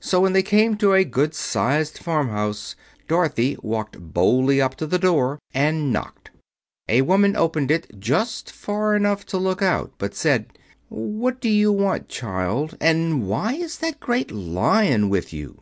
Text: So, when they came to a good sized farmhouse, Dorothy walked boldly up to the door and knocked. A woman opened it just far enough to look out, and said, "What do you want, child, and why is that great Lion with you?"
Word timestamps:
So, 0.00 0.18
when 0.20 0.32
they 0.32 0.42
came 0.42 0.76
to 0.78 0.94
a 0.94 1.04
good 1.04 1.32
sized 1.32 1.98
farmhouse, 1.98 2.74
Dorothy 3.06 3.56
walked 3.62 4.00
boldly 4.00 4.60
up 4.60 4.74
to 4.78 4.86
the 4.88 4.98
door 4.98 5.38
and 5.54 5.92
knocked. 5.92 6.32
A 6.88 7.02
woman 7.02 7.36
opened 7.36 7.70
it 7.70 8.00
just 8.00 8.50
far 8.50 8.96
enough 8.96 9.24
to 9.26 9.38
look 9.38 9.62
out, 9.62 9.92
and 10.00 10.12
said, 10.12 10.58
"What 10.88 11.40
do 11.40 11.48
you 11.48 11.70
want, 11.70 12.08
child, 12.08 12.76
and 12.80 13.28
why 13.28 13.52
is 13.52 13.78
that 13.78 14.00
great 14.00 14.32
Lion 14.32 15.08
with 15.08 15.32
you?" 15.32 15.60